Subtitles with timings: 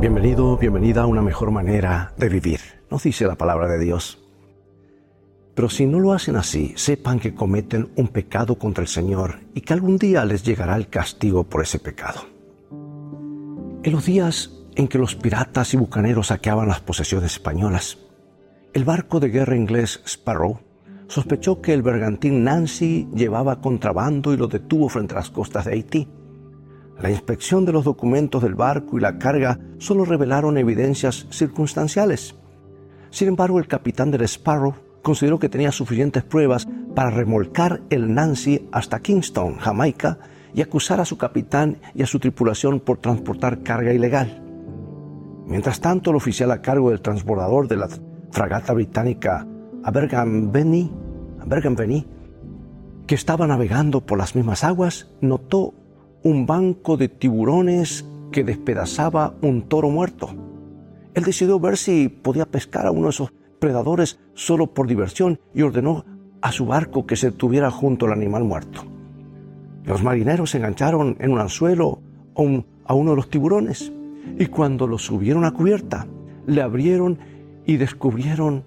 [0.00, 4.24] Bienvenido, bienvenida a una mejor manera de vivir, nos dice la palabra de Dios.
[5.56, 9.62] Pero si no lo hacen así, sepan que cometen un pecado contra el Señor y
[9.62, 12.20] que algún día les llegará el castigo por ese pecado.
[13.82, 17.98] En los días en que los piratas y bucaneros saqueaban las posesiones españolas,
[18.74, 20.60] el barco de guerra inglés Sparrow
[21.08, 25.72] sospechó que el bergantín Nancy llevaba contrabando y lo detuvo frente a las costas de
[25.72, 26.08] Haití.
[27.00, 32.34] La inspección de los documentos del barco y la carga solo revelaron evidencias circunstanciales.
[33.10, 38.68] Sin embargo, el capitán del Sparrow consideró que tenía suficientes pruebas para remolcar el Nancy
[38.72, 40.18] hasta Kingston, Jamaica,
[40.54, 44.42] y acusar a su capitán y a su tripulación por transportar carga ilegal.
[45.46, 47.88] Mientras tanto, el oficial a cargo del transbordador de la
[48.30, 49.46] fragata británica
[49.84, 50.90] Abergavenny,
[53.06, 55.74] que estaba navegando por las mismas aguas, notó
[56.22, 60.30] un banco de tiburones que despedazaba un toro muerto.
[61.14, 65.62] Él decidió ver si podía pescar a uno de esos predadores solo por diversión y
[65.62, 66.04] ordenó
[66.40, 68.84] a su barco que se tuviera junto al animal muerto.
[69.84, 72.00] Los marineros se engancharon en un anzuelo
[72.84, 73.92] a uno de los tiburones
[74.38, 76.06] y cuando lo subieron a cubierta,
[76.46, 77.18] le abrieron
[77.66, 78.64] y descubrieron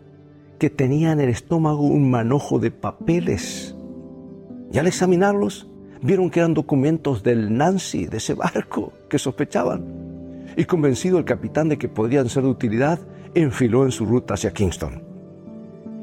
[0.60, 3.76] que tenía en el estómago un manojo de papeles.
[4.72, 5.71] Y al examinarlos,
[6.02, 9.84] vieron que eran documentos del Nancy, de ese barco que sospechaban.
[10.58, 13.00] Y convencido el capitán de que podrían ser de utilidad,
[13.34, 15.04] enfiló en su ruta hacia Kingston.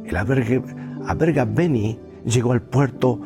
[0.07, 3.21] El Aberga Benny llegó al puerto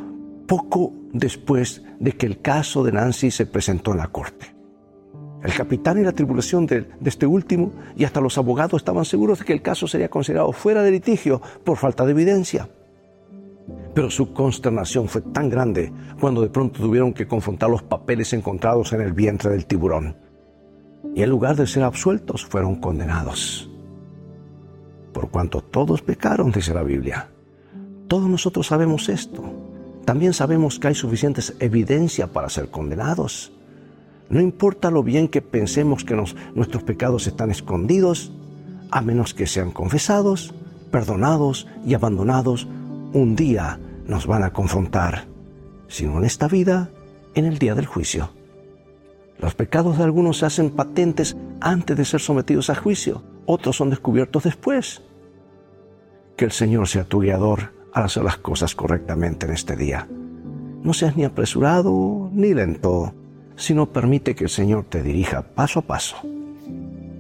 [0.46, 4.52] poco después de que el caso de Nancy se presentó en la corte.
[5.42, 9.44] El capitán y la tripulación de, este último y hasta los abogados estaban seguros de
[9.44, 12.68] que el caso sería considerado fuera de litigio por falta de evidencia.
[13.94, 18.92] Pero su consternación fue tan grande cuando de pronto tuvieron que confrontar los papeles encontrados
[18.92, 20.16] en el vientre del tiburón.
[21.14, 23.68] Y en lugar de ser absueltos, fueron condenados.
[25.12, 27.28] Por cuanto todos pecaron, dice la Biblia.
[28.08, 29.42] Todos nosotros sabemos esto.
[30.06, 33.52] También sabemos que hay suficientes evidencia para ser condenados.
[34.30, 36.16] No importa lo bien que pensemos que
[36.54, 38.32] nuestros pecados están escondidos,
[38.90, 40.54] a menos que sean confesados,
[40.90, 42.66] perdonados y abandonados
[43.12, 45.26] un día nos van a confrontar,
[45.88, 46.90] si no en esta vida,
[47.34, 48.30] en el día del juicio.
[49.38, 53.90] Los pecados de algunos se hacen patentes antes de ser sometidos a juicio, otros son
[53.90, 55.02] descubiertos después.
[56.36, 60.08] Que el Señor sea tu guiador al hacer las cosas correctamente en este día.
[60.82, 63.14] No seas ni apresurado ni lento,
[63.56, 66.16] sino permite que el Señor te dirija paso a paso.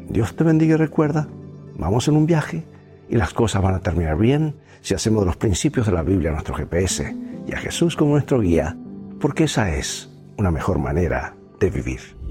[0.08, 1.28] Dios te bendiga y recuerda,
[1.76, 2.64] vamos en un viaje
[3.08, 6.30] y las cosas van a terminar bien si hacemos de los principios de la Biblia
[6.30, 7.14] nuestro GPS
[7.46, 8.76] y a Jesús como nuestro guía,
[9.20, 12.21] porque esa es una mejor manera de vivir.